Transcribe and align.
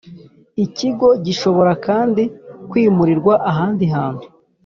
ikigo 0.65 1.07
Gishobora 1.25 1.71
kandi 1.85 2.23
kwimurirwa 2.69 3.33
ahandi 3.51 3.85
hantu 3.95 4.25